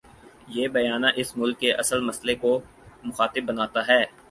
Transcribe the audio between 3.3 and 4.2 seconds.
بناتا ہے۔